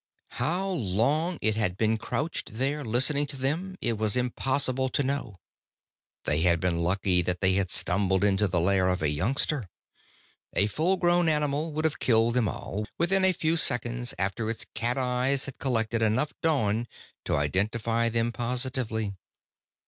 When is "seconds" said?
13.55-14.15